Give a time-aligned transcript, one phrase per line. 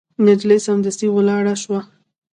[0.25, 1.81] نجلۍ سمدستي ولاړه شوه.